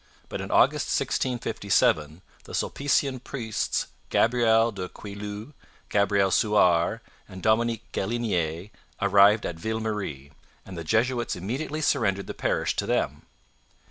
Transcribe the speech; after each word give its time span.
But 0.29 0.41
in 0.41 0.49
August 0.49 0.87
1657 0.99 2.23
the 2.45 2.53
Sulpician 2.55 3.23
priests 3.23 3.85
Gabriel 4.09 4.71
de 4.71 4.89
Queylus, 4.89 5.53
Gabriel 5.89 6.31
Souart, 6.31 7.01
and 7.29 7.43
Dominic 7.43 7.83
Galinier 7.91 8.71
arrived 8.99 9.45
at 9.45 9.57
Ville 9.59 9.79
Marie, 9.79 10.31
and 10.65 10.75
the 10.75 10.83
Jesuits 10.83 11.35
immediately 11.35 11.81
surrendered 11.81 12.25
the 12.25 12.33
parish 12.33 12.75
to 12.77 12.87
them. 12.87 13.27